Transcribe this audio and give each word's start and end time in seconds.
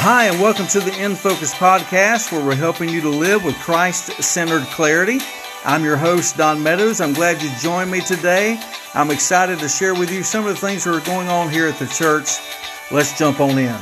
Hi, 0.00 0.26
and 0.26 0.40
welcome 0.40 0.68
to 0.68 0.78
the 0.78 0.96
In 1.02 1.16
Focus 1.16 1.52
podcast, 1.52 2.30
where 2.30 2.42
we're 2.42 2.54
helping 2.54 2.88
you 2.88 3.00
to 3.00 3.08
live 3.08 3.44
with 3.44 3.56
Christ 3.56 4.22
centered 4.22 4.62
clarity. 4.68 5.18
I'm 5.64 5.82
your 5.82 5.96
host, 5.96 6.36
Don 6.36 6.62
Meadows. 6.62 7.00
I'm 7.00 7.12
glad 7.12 7.42
you 7.42 7.50
joined 7.60 7.90
me 7.90 8.00
today. 8.00 8.62
I'm 8.94 9.10
excited 9.10 9.58
to 9.58 9.68
share 9.68 9.96
with 9.96 10.12
you 10.12 10.22
some 10.22 10.46
of 10.46 10.54
the 10.54 10.60
things 10.60 10.84
that 10.84 10.94
are 10.94 11.04
going 11.04 11.26
on 11.26 11.50
here 11.50 11.66
at 11.66 11.80
the 11.80 11.88
church. 11.88 12.38
Let's 12.92 13.18
jump 13.18 13.40
on 13.40 13.58
in. 13.58 13.76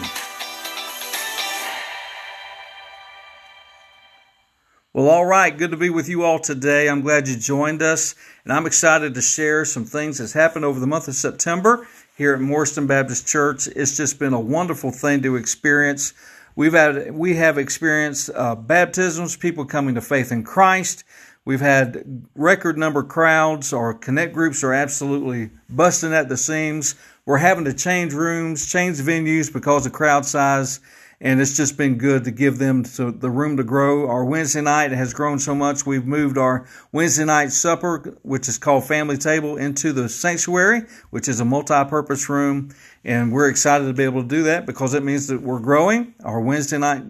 Well, 4.94 5.10
all 5.10 5.26
right. 5.26 5.56
Good 5.56 5.72
to 5.72 5.76
be 5.76 5.90
with 5.90 6.08
you 6.08 6.24
all 6.24 6.38
today. 6.38 6.88
I'm 6.88 7.02
glad 7.02 7.28
you 7.28 7.36
joined 7.36 7.82
us, 7.82 8.14
and 8.42 8.54
I'm 8.54 8.64
excited 8.64 9.12
to 9.14 9.20
share 9.20 9.66
some 9.66 9.84
things 9.84 10.16
that's 10.16 10.32
happened 10.32 10.64
over 10.64 10.80
the 10.80 10.86
month 10.86 11.08
of 11.08 11.14
September 11.14 11.86
here 12.16 12.32
at 12.34 12.40
Morriston 12.40 12.86
Baptist 12.86 13.28
Church. 13.28 13.68
It's 13.68 13.96
just 13.96 14.18
been 14.18 14.32
a 14.32 14.40
wonderful 14.40 14.90
thing 14.90 15.22
to 15.22 15.36
experience. 15.36 16.14
We've 16.56 16.72
had 16.72 17.14
we 17.14 17.36
have 17.36 17.58
experienced 17.58 18.30
uh, 18.34 18.54
baptisms, 18.54 19.36
people 19.36 19.66
coming 19.66 19.94
to 19.94 20.00
faith 20.00 20.32
in 20.32 20.42
Christ. 20.42 21.04
We've 21.44 21.60
had 21.60 22.24
record 22.34 22.78
number 22.78 23.02
crowds. 23.02 23.72
Our 23.72 23.94
connect 23.94 24.32
groups 24.32 24.64
are 24.64 24.72
absolutely 24.72 25.50
busting 25.68 26.14
at 26.14 26.28
the 26.28 26.36
seams. 26.36 26.94
We're 27.26 27.36
having 27.36 27.66
to 27.66 27.74
change 27.74 28.14
rooms, 28.14 28.66
change 28.66 28.96
venues 28.98 29.52
because 29.52 29.84
of 29.84 29.92
crowd 29.92 30.24
size 30.24 30.80
and 31.20 31.40
it's 31.40 31.56
just 31.56 31.76
been 31.78 31.96
good 31.96 32.24
to 32.24 32.30
give 32.30 32.58
them 32.58 32.82
the 32.82 33.30
room 33.30 33.56
to 33.56 33.64
grow. 33.64 34.08
Our 34.08 34.24
Wednesday 34.24 34.60
night 34.60 34.90
has 34.92 35.14
grown 35.14 35.38
so 35.38 35.54
much, 35.54 35.86
we've 35.86 36.06
moved 36.06 36.36
our 36.36 36.66
Wednesday 36.92 37.24
night 37.24 37.52
supper, 37.52 38.18
which 38.22 38.48
is 38.48 38.58
called 38.58 38.84
Family 38.84 39.16
Table, 39.16 39.56
into 39.56 39.92
the 39.92 40.08
sanctuary, 40.08 40.82
which 41.10 41.28
is 41.28 41.40
a 41.40 41.44
multi-purpose 41.44 42.28
room, 42.28 42.74
and 43.04 43.32
we're 43.32 43.48
excited 43.48 43.86
to 43.86 43.92
be 43.92 44.04
able 44.04 44.22
to 44.22 44.28
do 44.28 44.42
that 44.44 44.66
because 44.66 44.94
it 44.94 45.02
means 45.02 45.28
that 45.28 45.40
we're 45.40 45.60
growing. 45.60 46.14
Our 46.24 46.40
Wednesday 46.40 46.78
night 46.78 47.02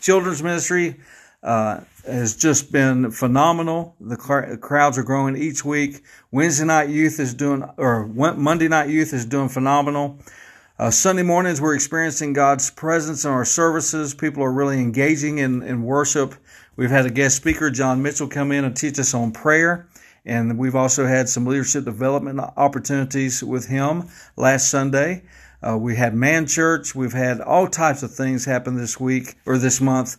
children's 0.00 0.42
ministry 0.42 0.98
uh, 1.42 1.80
has 2.06 2.34
just 2.36 2.72
been 2.72 3.10
phenomenal. 3.10 3.94
The 4.00 4.16
crowds 4.60 4.98
are 4.98 5.02
growing 5.02 5.36
each 5.36 5.64
week. 5.64 6.02
Wednesday 6.30 6.64
night 6.64 6.88
youth 6.88 7.20
is 7.20 7.34
doing, 7.34 7.62
or 7.76 8.06
Monday 8.06 8.68
night 8.68 8.88
youth 8.88 9.12
is 9.12 9.24
doing 9.24 9.48
phenomenal. 9.48 10.18
Uh, 10.80 10.90
Sunday 10.90 11.22
mornings, 11.22 11.60
we're 11.60 11.74
experiencing 11.74 12.32
God's 12.32 12.70
presence 12.70 13.26
in 13.26 13.30
our 13.30 13.44
services. 13.44 14.14
People 14.14 14.42
are 14.42 14.50
really 14.50 14.80
engaging 14.80 15.36
in, 15.36 15.62
in 15.62 15.82
worship. 15.82 16.34
We've 16.74 16.88
had 16.88 17.04
a 17.04 17.10
guest 17.10 17.36
speaker, 17.36 17.70
John 17.70 18.00
Mitchell, 18.00 18.28
come 18.28 18.50
in 18.50 18.64
and 18.64 18.74
teach 18.74 18.98
us 18.98 19.12
on 19.12 19.32
prayer. 19.32 19.86
And 20.24 20.56
we've 20.56 20.74
also 20.74 21.06
had 21.06 21.28
some 21.28 21.44
leadership 21.44 21.84
development 21.84 22.40
opportunities 22.56 23.44
with 23.44 23.66
him 23.66 24.08
last 24.38 24.70
Sunday. 24.70 25.24
Uh, 25.62 25.76
we 25.76 25.96
had 25.96 26.14
Man 26.14 26.46
Church. 26.46 26.94
We've 26.94 27.12
had 27.12 27.42
all 27.42 27.66
types 27.66 28.02
of 28.02 28.14
things 28.14 28.46
happen 28.46 28.76
this 28.76 28.98
week 28.98 29.34
or 29.44 29.58
this 29.58 29.82
month 29.82 30.16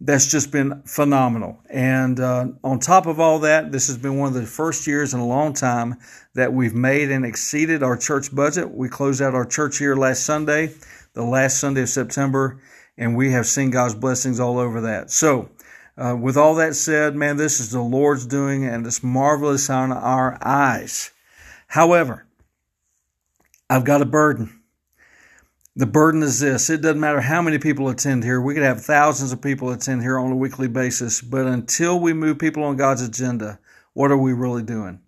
that's 0.00 0.30
just 0.30 0.52
been 0.52 0.82
phenomenal. 0.82 1.58
And 1.70 2.20
uh, 2.20 2.48
on 2.62 2.78
top 2.78 3.06
of 3.06 3.18
all 3.18 3.38
that, 3.40 3.72
this 3.72 3.86
has 3.86 3.96
been 3.96 4.18
one 4.18 4.28
of 4.28 4.34
the 4.34 4.46
first 4.46 4.86
years 4.86 5.14
in 5.14 5.20
a 5.20 5.26
long 5.26 5.54
time 5.54 5.96
that 6.34 6.52
we've 6.52 6.74
made 6.74 7.10
and 7.10 7.24
exceeded 7.24 7.82
our 7.82 7.96
church 7.96 8.34
budget. 8.34 8.70
We 8.70 8.88
closed 8.88 9.22
out 9.22 9.34
our 9.34 9.46
church 9.46 9.80
year 9.80 9.96
last 9.96 10.24
Sunday, 10.24 10.74
the 11.14 11.24
last 11.24 11.58
Sunday 11.58 11.82
of 11.82 11.88
September, 11.88 12.60
and 12.98 13.16
we 13.16 13.32
have 13.32 13.46
seen 13.46 13.70
God's 13.70 13.94
blessings 13.94 14.38
all 14.38 14.58
over 14.58 14.82
that. 14.82 15.10
So, 15.10 15.50
uh, 15.96 16.14
with 16.14 16.36
all 16.36 16.56
that 16.56 16.74
said, 16.74 17.16
man, 17.16 17.38
this 17.38 17.58
is 17.58 17.70
the 17.70 17.80
Lord's 17.80 18.26
doing, 18.26 18.66
and 18.66 18.86
it's 18.86 19.02
marvelous 19.02 19.70
on 19.70 19.92
our 19.92 20.36
eyes. 20.42 21.10
However, 21.68 22.26
I've 23.70 23.84
got 23.84 24.02
a 24.02 24.06
burden. 24.06 24.60
The 25.78 25.84
burden 25.84 26.22
is 26.22 26.40
this 26.40 26.70
it 26.70 26.80
doesn't 26.80 27.00
matter 27.00 27.20
how 27.20 27.42
many 27.42 27.58
people 27.58 27.90
attend 27.90 28.24
here. 28.24 28.40
We 28.40 28.54
could 28.54 28.62
have 28.62 28.82
thousands 28.82 29.30
of 29.30 29.42
people 29.42 29.70
attend 29.70 30.00
here 30.00 30.18
on 30.18 30.32
a 30.32 30.36
weekly 30.36 30.68
basis, 30.68 31.20
but 31.20 31.46
until 31.46 32.00
we 32.00 32.14
move 32.14 32.38
people 32.38 32.64
on 32.64 32.78
God's 32.78 33.02
agenda, 33.02 33.58
what 33.92 34.10
are 34.10 34.16
we 34.16 34.32
really 34.32 34.62
doing? 34.62 35.00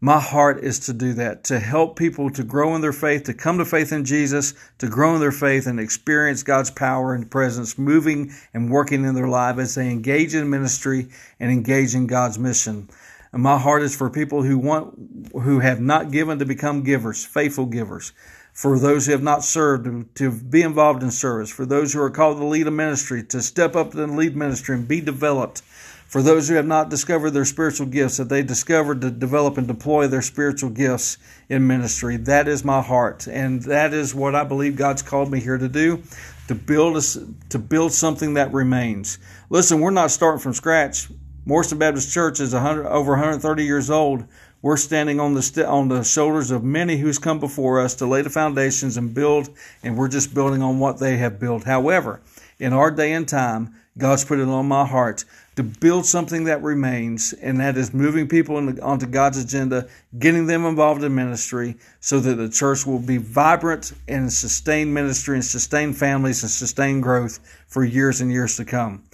My 0.00 0.20
heart 0.20 0.62
is 0.62 0.78
to 0.80 0.92
do 0.92 1.12
that, 1.14 1.42
to 1.44 1.58
help 1.58 1.98
people 1.98 2.30
to 2.30 2.44
grow 2.44 2.76
in 2.76 2.82
their 2.82 2.92
faith, 2.92 3.24
to 3.24 3.34
come 3.34 3.58
to 3.58 3.64
faith 3.64 3.92
in 3.92 4.04
Jesus, 4.04 4.54
to 4.78 4.88
grow 4.88 5.12
in 5.14 5.20
their 5.20 5.32
faith 5.32 5.66
and 5.66 5.80
experience 5.80 6.44
God's 6.44 6.70
power 6.70 7.12
and 7.12 7.28
presence 7.28 7.76
moving 7.76 8.32
and 8.54 8.70
working 8.70 9.04
in 9.04 9.16
their 9.16 9.26
life 9.26 9.58
as 9.58 9.74
they 9.74 9.90
engage 9.90 10.36
in 10.36 10.48
ministry 10.48 11.08
and 11.40 11.50
engage 11.50 11.96
in 11.96 12.06
God's 12.06 12.38
mission. 12.38 12.88
And 13.32 13.42
my 13.42 13.58
heart 13.58 13.82
is 13.82 13.96
for 13.96 14.08
people 14.08 14.44
who 14.44 14.56
want, 14.56 15.32
who 15.32 15.58
have 15.58 15.80
not 15.80 16.12
given 16.12 16.38
to 16.38 16.44
become 16.44 16.84
givers, 16.84 17.24
faithful 17.24 17.66
givers 17.66 18.12
for 18.56 18.78
those 18.78 19.04
who 19.04 19.12
have 19.12 19.22
not 19.22 19.44
served 19.44 20.16
to, 20.16 20.30
be 20.32 20.62
involved 20.62 21.02
in 21.02 21.10
service, 21.10 21.50
for 21.50 21.66
those 21.66 21.92
who 21.92 22.00
are 22.00 22.08
called 22.08 22.38
to 22.38 22.44
lead 22.44 22.66
a 22.66 22.70
ministry, 22.70 23.22
to 23.22 23.42
step 23.42 23.76
up 23.76 23.94
and 23.94 24.16
lead 24.16 24.34
ministry 24.34 24.74
and 24.74 24.88
be 24.88 24.98
developed, 24.98 25.60
for 26.06 26.22
those 26.22 26.48
who 26.48 26.54
have 26.54 26.66
not 26.66 26.88
discovered 26.88 27.32
their 27.32 27.44
spiritual 27.44 27.86
gifts, 27.86 28.16
that 28.16 28.30
they 28.30 28.42
discovered 28.42 29.02
to 29.02 29.10
develop 29.10 29.58
and 29.58 29.68
deploy 29.68 30.06
their 30.06 30.22
spiritual 30.22 30.70
gifts 30.70 31.18
in 31.50 31.66
ministry. 31.66 32.16
That 32.16 32.48
is 32.48 32.64
my 32.64 32.80
heart, 32.80 33.26
and 33.26 33.60
that 33.64 33.92
is 33.92 34.14
what 34.14 34.34
I 34.34 34.44
believe 34.44 34.74
God's 34.74 35.02
called 35.02 35.30
me 35.30 35.38
here 35.38 35.58
to 35.58 35.68
do, 35.68 36.02
to 36.48 36.54
build 36.54 36.96
a, 36.96 37.02
to 37.50 37.58
build 37.58 37.92
something 37.92 38.34
that 38.34 38.54
remains. 38.54 39.18
Listen, 39.50 39.80
we're 39.80 39.90
not 39.90 40.10
starting 40.10 40.40
from 40.40 40.54
scratch. 40.54 41.08
Morriston 41.46 41.78
Baptist 41.78 42.10
Church 42.10 42.40
is 42.40 42.54
100, 42.54 42.86
over 42.86 43.12
130 43.12 43.64
years 43.66 43.90
old. 43.90 44.24
We're 44.62 44.76
standing 44.76 45.20
on 45.20 45.34
the 45.34 45.42
st- 45.42 45.66
on 45.66 45.88
the 45.88 46.02
shoulders 46.02 46.50
of 46.50 46.64
many 46.64 46.96
who's 46.96 47.18
come 47.18 47.38
before 47.38 47.80
us 47.80 47.94
to 47.96 48.06
lay 48.06 48.22
the 48.22 48.30
foundations 48.30 48.96
and 48.96 49.14
build, 49.14 49.50
and 49.82 49.96
we're 49.96 50.08
just 50.08 50.34
building 50.34 50.62
on 50.62 50.78
what 50.78 50.98
they 50.98 51.18
have 51.18 51.38
built. 51.38 51.64
However, 51.64 52.20
in 52.58 52.72
our 52.72 52.90
day 52.90 53.12
and 53.12 53.28
time, 53.28 53.74
God's 53.98 54.24
put 54.24 54.38
it 54.38 54.48
on 54.48 54.66
my 54.66 54.86
heart 54.86 55.24
to 55.56 55.62
build 55.62 56.04
something 56.04 56.44
that 56.44 56.62
remains, 56.62 57.32
and 57.32 57.60
that 57.60 57.78
is 57.78 57.94
moving 57.94 58.28
people 58.28 58.60
the, 58.60 58.82
onto 58.82 59.06
God's 59.06 59.38
agenda, 59.38 59.88
getting 60.18 60.46
them 60.46 60.66
involved 60.66 61.02
in 61.02 61.14
ministry, 61.14 61.76
so 62.00 62.20
that 62.20 62.34
the 62.34 62.48
church 62.48 62.86
will 62.86 62.98
be 62.98 63.16
vibrant 63.16 63.92
and 64.06 64.30
sustain 64.30 64.92
ministry 64.92 65.36
and 65.36 65.44
sustain 65.44 65.94
families 65.94 66.42
and 66.42 66.50
sustain 66.50 67.00
growth 67.00 67.40
for 67.68 67.84
years 67.84 68.20
and 68.20 68.30
years 68.30 68.56
to 68.56 68.64
come. 68.66 69.04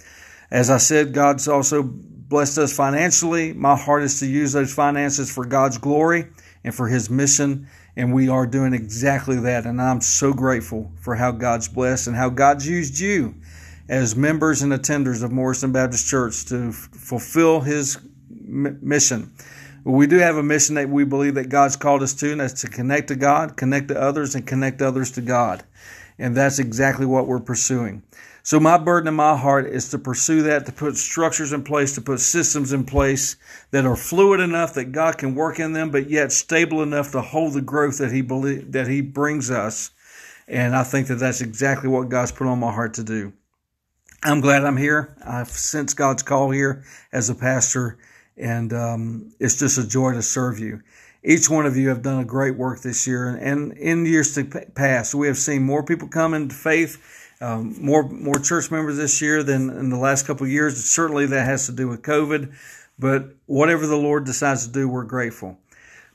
As 0.51 0.69
I 0.69 0.77
said, 0.77 1.13
God's 1.13 1.47
also 1.47 1.83
blessed 2.33 2.57
us 2.57 2.75
financially. 2.75 3.53
My 3.53 3.75
heart 3.75 4.01
is 4.01 4.19
to 4.19 4.25
use 4.25 4.53
those 4.53 4.73
finances 4.73 5.31
for 5.31 5.45
God's 5.45 5.77
glory 5.77 6.25
and 6.63 6.73
for 6.73 6.87
His 6.87 7.07
mission. 7.07 7.67
And 7.95 8.11
we 8.11 8.27
are 8.27 8.47
doing 8.47 8.73
exactly 8.73 9.39
that. 9.41 9.67
And 9.67 9.79
I'm 9.79 10.01
so 10.01 10.33
grateful 10.33 10.91
for 10.99 11.13
how 11.13 11.29
God's 11.29 11.67
blessed 11.67 12.07
and 12.07 12.15
how 12.15 12.29
God's 12.29 12.67
used 12.67 12.99
you 12.99 13.35
as 13.87 14.15
members 14.15 14.63
and 14.63 14.73
attenders 14.73 15.21
of 15.21 15.29
Morriston 15.29 15.71
Baptist 15.73 16.07
Church 16.07 16.45
to 16.45 16.69
f- 16.69 16.73
fulfill 16.75 17.61
His 17.61 17.97
m- 18.31 18.79
mission. 18.81 19.31
We 19.83 20.07
do 20.07 20.17
have 20.17 20.37
a 20.37 20.41
mission 20.43 20.73
that 20.73 20.89
we 20.89 21.03
believe 21.03 21.35
that 21.35 21.49
God's 21.49 21.75
called 21.75 22.01
us 22.01 22.15
to, 22.15 22.31
and 22.31 22.41
that's 22.41 22.61
to 22.61 22.67
connect 22.67 23.09
to 23.09 23.15
God, 23.15 23.57
connect 23.57 23.89
to 23.89 24.01
others, 24.01 24.33
and 24.33 24.47
connect 24.47 24.81
others 24.81 25.11
to 25.11 25.21
God. 25.21 25.63
And 26.17 26.35
that's 26.35 26.57
exactly 26.57 27.05
what 27.05 27.27
we're 27.27 27.39
pursuing. 27.39 28.01
So 28.45 28.59
my 28.59 28.77
burden 28.77 29.07
in 29.07 29.13
my 29.13 29.37
heart 29.37 29.67
is 29.67 29.89
to 29.91 29.97
pursue 29.97 30.41
that, 30.43 30.65
to 30.65 30.73
put 30.73 30.97
structures 30.97 31.53
in 31.53 31.63
place, 31.63 31.95
to 31.95 32.01
put 32.01 32.19
systems 32.19 32.73
in 32.73 32.83
place 32.83 33.37
that 33.71 33.85
are 33.85 33.95
fluid 33.95 34.41
enough 34.41 34.73
that 34.73 34.91
God 34.91 35.17
can 35.17 35.33
work 35.33 35.59
in 35.59 35.71
them, 35.71 35.91
but 35.91 36.09
yet 36.09 36.33
stable 36.33 36.83
enough 36.83 37.13
to 37.13 37.21
hold 37.21 37.53
the 37.53 37.61
growth 37.61 37.99
that 37.99 38.11
He 38.11 38.21
believe, 38.21 38.73
that 38.73 38.87
He 38.87 38.99
brings 38.99 39.49
us. 39.49 39.91
And 40.45 40.75
I 40.75 40.83
think 40.83 41.07
that 41.07 41.15
that's 41.15 41.39
exactly 41.39 41.87
what 41.87 42.09
God's 42.09 42.33
put 42.33 42.47
on 42.47 42.59
my 42.59 42.73
heart 42.73 42.95
to 42.95 43.03
do. 43.05 43.31
I'm 44.23 44.41
glad 44.41 44.65
I'm 44.65 44.77
here. 44.77 45.15
I've 45.25 45.47
sensed 45.47 45.95
God's 45.95 46.23
call 46.23 46.51
here 46.51 46.83
as 47.13 47.29
a 47.29 47.35
pastor, 47.35 47.97
and 48.35 48.73
um, 48.73 49.33
it's 49.39 49.57
just 49.57 49.77
a 49.77 49.87
joy 49.87 50.11
to 50.13 50.21
serve 50.21 50.59
you. 50.59 50.81
Each 51.23 51.49
one 51.49 51.65
of 51.65 51.77
you 51.77 51.87
have 51.87 52.01
done 52.01 52.19
a 52.19 52.25
great 52.25 52.57
work 52.57 52.81
this 52.81 53.07
year, 53.07 53.29
and 53.29 53.71
in 53.77 54.05
years 54.05 54.35
to 54.35 54.43
past, 54.43 55.15
we 55.15 55.27
have 55.27 55.37
seen 55.37 55.63
more 55.63 55.83
people 55.83 56.09
come 56.09 56.33
into 56.33 56.53
faith 56.53 57.22
um, 57.43 57.75
more 57.79 58.07
more 58.07 58.39
church 58.39 58.71
members 58.71 58.95
this 58.95 59.21
year 59.21 59.43
than 59.43 59.69
in 59.69 59.89
the 59.89 59.97
last 59.97 60.25
couple 60.25 60.45
of 60.45 60.51
years. 60.51 60.83
Certainly, 60.83 61.27
that 61.27 61.45
has 61.45 61.65
to 61.65 61.73
do 61.73 61.89
with 61.89 62.01
COVID, 62.01 62.53
but 62.97 63.35
whatever 63.47 63.85
the 63.85 63.97
Lord 63.97 64.25
decides 64.25 64.65
to 64.65 64.71
do, 64.71 64.87
we're 64.87 65.03
grateful. 65.03 65.59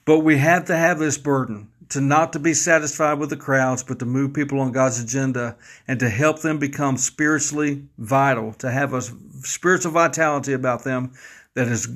But 0.06 0.20
we 0.20 0.38
have 0.38 0.64
to 0.66 0.76
have 0.76 0.98
this 0.98 1.18
burden 1.18 1.68
to 1.90 2.00
not 2.00 2.32
to 2.32 2.38
be 2.38 2.54
satisfied 2.54 3.18
with 3.18 3.30
the 3.30 3.36
crowds, 3.36 3.82
but 3.82 3.98
to 3.98 4.06
move 4.06 4.32
people 4.32 4.60
on 4.60 4.72
God's 4.72 5.00
agenda 5.00 5.56
and 5.86 6.00
to 6.00 6.08
help 6.08 6.40
them 6.40 6.58
become 6.58 6.96
spiritually 6.96 7.84
vital, 7.98 8.54
to 8.54 8.70
have 8.70 8.94
a 8.94 9.02
spiritual 9.02 9.92
vitality 9.92 10.54
about 10.54 10.84
them 10.84 11.12
that 11.54 11.68
is 11.68 11.88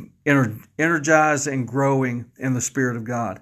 energized 0.78 1.46
and 1.46 1.66
growing 1.68 2.26
in 2.38 2.52
the 2.52 2.60
Spirit 2.60 2.96
of 2.96 3.04
God. 3.04 3.40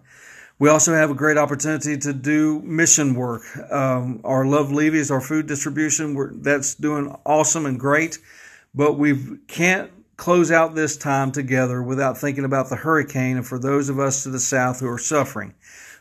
We 0.61 0.69
also 0.69 0.95
have 0.95 1.11
a 1.11 1.15
great 1.15 1.39
opportunity 1.39 1.99
to 1.99 2.13
do 2.13 2.61
mission 2.61 3.15
work. 3.15 3.43
Um, 3.73 4.21
our 4.25 4.45
Love 4.47 4.71
Levy's, 4.71 5.11
our 5.11 5.21
food 5.23 5.47
distribution, 5.49 6.43
that's 6.43 6.77
doing 6.77 7.17
awesome 7.27 7.67
and 7.67 7.81
great, 7.81 8.19
but 8.75 8.99
we 8.99 9.39
can't 9.49 9.91
close 10.19 10.53
out 10.53 10.75
this 10.75 10.99
time 10.99 11.33
together 11.33 11.83
without 11.83 12.19
thinking 12.19 12.45
about 12.45 12.69
the 12.69 12.77
hurricane 12.77 13.39
and 13.39 13.47
for 13.47 13.59
those 13.59 13.89
of 13.89 13.99
us 13.99 14.23
to 14.25 14.31
the 14.31 14.39
south 14.39 14.81
who 14.81 14.89
are 14.89 14.99
suffering. 14.99 15.55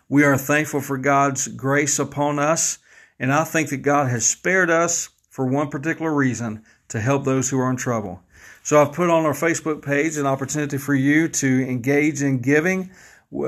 We 0.10 0.24
are 0.26 0.38
thankful 0.38 0.82
for 0.82 0.98
God's 0.98 1.48
grace 1.48 1.98
upon 1.98 2.38
us 2.38 2.80
And 3.20 3.34
I 3.34 3.44
think 3.44 3.70
that 3.70 3.78
God 3.78 4.10
has 4.10 4.28
spared 4.28 4.70
us 4.70 5.10
for 5.30 5.46
one 5.46 5.70
particular 5.70 6.14
reason 6.14 6.64
to 6.90 7.00
help 7.00 7.26
those 7.26 7.50
who 7.50 7.60
are 7.60 7.70
in 7.70 7.76
trouble. 7.76 8.22
So 8.64 8.82
I've 8.82 8.94
put 8.94 9.10
on 9.10 9.26
our 9.26 9.34
Facebook 9.34 9.84
page 9.84 10.18
an 10.18 10.26
opportunity 10.26 10.78
for 10.78 10.96
you 10.96 11.28
to 11.28 11.70
engage 11.70 12.22
in 12.22 12.40
giving 12.40 12.92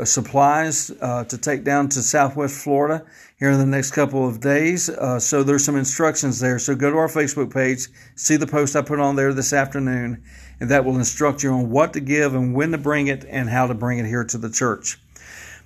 supplies 0.04 0.92
uh, 1.02 1.24
to 1.26 1.38
take 1.38 1.64
down 1.64 1.90
to 1.90 2.04
Southwest 2.04 2.64
Florida 2.64 3.06
here 3.38 3.50
in 3.50 3.58
the 3.58 3.66
next 3.66 3.92
couple 3.92 4.28
of 4.28 4.40
days. 4.40 4.90
Uh, 4.90 5.20
so 5.20 5.42
there's 5.42 5.66
some 5.66 5.76
instructions 5.76 6.40
there. 6.40 6.60
So 6.60 6.76
go 6.76 6.92
to 6.92 6.98
our 6.98 7.08
Facebook 7.08 7.52
page, 7.52 7.88
see 8.16 8.38
the 8.38 8.46
post 8.46 8.76
I 8.76 8.84
put 8.84 9.00
on 9.00 9.16
there 9.16 9.34
this 9.34 9.54
afternoon, 9.54 10.24
and 10.60 10.70
that 10.70 10.86
will 10.86 10.98
instruct 10.98 11.42
you 11.42 11.52
on 11.52 11.72
what 11.72 11.94
to 11.94 12.00
give 12.00 12.36
and 12.36 12.54
when 12.54 12.72
to 12.72 12.78
bring 12.78 13.08
it 13.08 13.26
and 13.28 13.50
how 13.50 13.66
to 13.68 13.74
bring 13.74 13.98
it 13.98 14.06
here 14.06 14.24
to 14.24 14.38
the 14.38 14.52
church. 14.52 15.00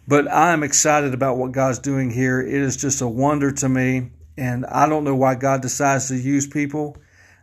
But 0.08 0.32
I 0.32 0.54
am 0.54 0.64
excited 0.64 1.14
about 1.14 1.38
what 1.38 1.52
God's 1.52 1.80
doing 1.80 2.12
here. 2.12 2.40
It 2.40 2.54
is 2.54 2.78
just 2.78 3.02
a 3.02 3.08
wonder 3.08 3.52
to 3.52 3.68
me, 3.68 4.12
and 4.38 4.66
I 4.68 4.88
don't 4.88 5.04
know 5.04 5.16
why 5.16 5.36
God 5.36 5.62
decides 5.62 6.08
to 6.08 6.16
use 6.16 6.48
people. 6.48 6.96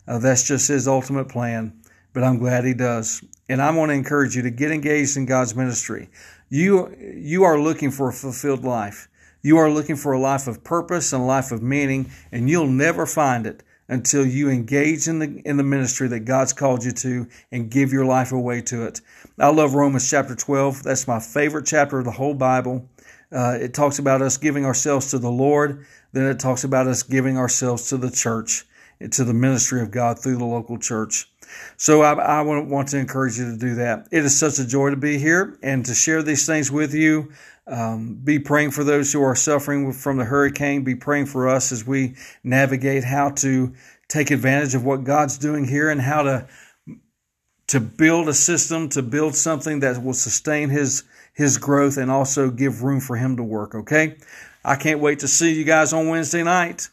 Uh, 0.09 0.19
that's 0.19 0.47
just 0.47 0.69
His 0.69 0.89
ultimate 0.89 1.29
plan, 1.29 1.83
but 2.15 2.25
I'm 2.25 2.39
glad 2.39 2.65
He 2.65 2.73
does. 2.73 3.23
And 3.49 3.61
I 3.61 3.71
want 3.73 3.91
to 3.91 3.95
encourage 3.95 4.37
you 4.37 4.43
to 4.43 4.51
get 4.51 4.71
engaged 4.71 5.17
in 5.17 5.27
God's 5.27 5.55
ministry. 5.55 6.09
You, 6.53 6.95
you 7.17 7.45
are 7.45 7.59
looking 7.59 7.91
for 7.91 8.11
a 8.11 8.13
fulfilled 8.13 8.63
life. 8.63 9.09
You 9.41 9.57
are 9.57 9.71
looking 9.71 9.97
for 9.97 10.13
a 10.13 10.21
life 10.21 10.47
of 10.47 10.63
purpose 10.63 11.15
and 11.15 11.23
a 11.23 11.25
life 11.25 11.51
of 11.51 11.63
meaning, 11.63 12.11
and 12.31 12.47
you'll 12.47 12.67
never 12.67 13.07
find 13.07 13.47
it 13.47 13.63
until 13.89 14.27
you 14.27 14.51
engage 14.51 15.09
in 15.09 15.19
the 15.19 15.41
in 15.47 15.57
the 15.57 15.63
ministry 15.63 16.09
that 16.09 16.27
God's 16.27 16.53
called 16.53 16.85
you 16.85 16.93
to 16.93 17.27
and 17.51 17.71
give 17.71 17.91
your 17.91 18.05
life 18.05 18.33
away 18.33 18.61
to 18.63 18.85
it. 18.85 19.01
I 19.39 19.49
love 19.49 19.75
Romans 19.75 20.11
chapter 20.11 20.35
12. 20.35 20.83
That's 20.83 21.09
my 21.09 21.21
favorite 21.21 21.65
chapter 21.65 22.01
of 22.01 22.05
the 22.05 22.11
whole 22.11 22.35
Bible. 22.35 22.87
Uh, 23.35 23.57
it 23.59 23.73
talks 23.73 23.99
about 23.99 24.21
us 24.21 24.37
giving 24.37 24.67
ourselves 24.67 25.11
to 25.13 25.19
the 25.19 25.33
Lord. 25.33 25.87
Then 26.13 26.27
it 26.27 26.39
talks 26.39 26.65
about 26.65 26.87
us 26.87 27.03
giving 27.03 27.39
ourselves 27.39 27.89
to 27.89 27.97
the 27.97 28.11
church, 28.11 28.67
to 29.11 29.25
the 29.25 29.33
ministry 29.33 29.81
of 29.81 29.91
God 29.91 30.19
through 30.19 30.37
the 30.37 30.45
local 30.45 30.77
church. 30.77 31.32
So 31.77 32.03
I, 32.03 32.13
I 32.15 32.41
want 32.43 32.89
to 32.89 32.99
encourage 32.99 33.39
you 33.39 33.51
to 33.51 33.57
do 33.57 33.75
that. 33.77 34.09
It 34.11 34.25
is 34.25 34.39
such 34.39 34.59
a 34.59 34.67
joy 34.67 34.91
to 34.91 34.97
be 34.97 35.19
here 35.19 35.59
and 35.63 35.85
to 35.87 35.95
share 35.95 36.23
these 36.23 36.47
things 36.47 36.71
with 36.71 36.95
you. 36.95 37.33
Um, 37.67 38.15
be 38.15 38.39
praying 38.39 38.73
for 38.73 38.83
those 38.85 39.13
who 39.13 39.23
are 39.23 39.37
suffering 39.37 39.93
from 39.93 40.17
the 40.17 40.25
hurricane. 40.25 40.83
Be 40.83 40.97
praying 40.97 41.27
for 41.27 41.49
us 41.49 41.71
as 41.71 41.87
we 41.87 42.17
navigate 42.43 43.05
how 43.05 43.31
to 43.31 43.73
take 44.09 44.31
advantage 44.31 44.75
of 44.75 44.85
what 44.85 45.05
God's 45.05 45.39
doing 45.39 45.65
here 45.65 45.89
and 45.89 46.01
how 46.01 46.23
to 46.23 46.47
to 47.69 47.81
build 47.81 48.29
a 48.29 48.35
system, 48.35 48.91
to 48.91 49.01
build 49.01 49.35
something 49.35 49.81
that 49.81 50.03
will 50.03 50.13
sustain 50.13 50.69
His 50.69 51.05
His 51.33 51.57
growth 51.57 51.97
and 51.97 52.11
also 52.11 52.51
give 52.51 52.83
room 52.83 53.01
for 53.01 53.17
Him 53.17 53.37
to 53.37 53.43
work. 53.43 53.75
Okay, 53.75 54.17
I 54.65 54.77
can't 54.77 55.01
wait 55.01 55.21
to 55.21 55.29
see 55.29 55.55
you 55.55 55.65
guys 55.65 55.93
on 55.93 56.09
Wednesday 56.09 56.43
night. 56.43 56.89